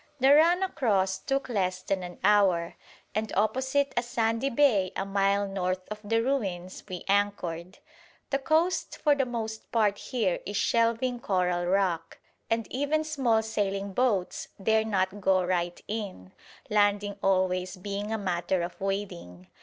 The 0.19 0.33
run 0.33 0.63
across 0.63 1.19
took 1.19 1.47
less 1.47 1.83
than 1.83 2.01
an 2.01 2.17
hour, 2.23 2.73
and 3.13 3.31
opposite 3.37 3.93
a 3.95 4.01
sandy 4.01 4.49
bay 4.49 4.91
a 4.95 5.05
mile 5.05 5.47
north 5.47 5.87
of 5.91 5.99
the 6.03 6.23
ruins 6.23 6.83
we 6.89 7.05
anchored. 7.07 7.77
The 8.31 8.39
coast 8.39 8.97
for 8.97 9.13
the 9.13 9.27
most 9.27 9.71
part 9.71 9.99
here 9.99 10.39
is 10.43 10.57
shelving 10.57 11.19
coral 11.19 11.67
rock, 11.67 12.17
and 12.49 12.65
even 12.71 13.03
small 13.03 13.43
sailing 13.43 13.93
boats 13.93 14.47
dare 14.59 14.85
not 14.85 15.21
go 15.21 15.43
right 15.43 15.79
in; 15.87 16.31
landing 16.71 17.17
always 17.21 17.75
being 17.77 18.11
a 18.11 18.17
matter 18.17 18.63
of 18.63 18.81
wading. 18.81 19.49